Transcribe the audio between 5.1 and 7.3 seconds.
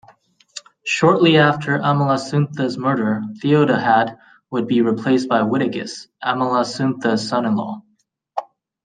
by Witigis, Amalasuntha's